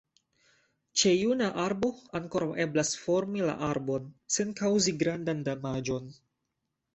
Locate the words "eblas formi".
2.65-3.45